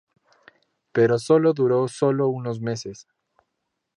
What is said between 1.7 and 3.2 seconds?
sólo unos meses.